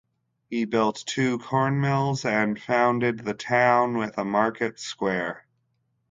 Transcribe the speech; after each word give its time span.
He 0.49 0.65
built 0.65 1.03
two 1.05 1.37
corn 1.37 1.79
mills 1.79 2.25
and 2.25 2.59
founded 2.59 3.19
the 3.19 3.35
town 3.35 3.97
with 3.99 4.17
a 4.17 4.25
market 4.25 4.79
square. 4.79 5.45